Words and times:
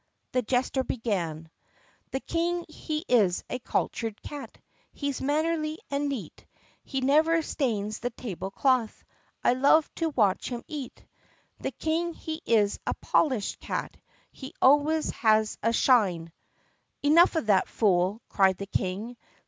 The 0.31 0.41
jester 0.41 0.83
began: 0.83 1.51
"The 2.09 2.21
King 2.21 2.65
he 2.67 3.05
is 3.07 3.43
a 3.51 3.59
cultured 3.59 4.19
cat, 4.23 4.57
He 4.91 5.11
's 5.11 5.21
mannerly 5.21 5.77
and 5.91 6.09
neat, 6.09 6.43
He 6.83 7.01
never 7.01 7.43
stains 7.43 7.99
the 7.99 8.09
table 8.09 8.49
cloth. 8.49 9.03
I 9.43 9.53
love 9.53 9.93
to 9.97 10.09
watch 10.09 10.49
him 10.49 10.63
eat! 10.67 11.05
"The 11.59 11.69
King 11.69 12.15
he 12.15 12.41
is 12.47 12.79
a 12.87 12.95
polished 12.95 13.59
cat, 13.59 13.95
He 14.31 14.55
always 14.59 15.11
has 15.11 15.59
a 15.61 15.71
shine 15.71 16.31
—""Enough 17.03 17.35
of 17.35 17.45
that, 17.45 17.67
fool!" 17.67 18.23
cried 18.29 18.57
the 18.57 18.65
King. 18.65 19.17